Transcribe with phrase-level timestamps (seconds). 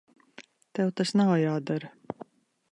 [0.77, 1.93] Tev tas nav jādara.